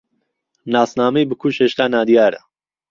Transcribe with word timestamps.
ناسنامەی 0.73 1.27
بکوژ 1.29 1.55
هێشتا 1.63 1.85
نادیارە. 1.95 2.41